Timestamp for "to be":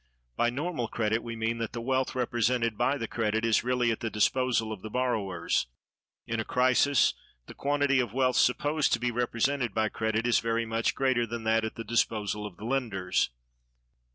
8.93-9.11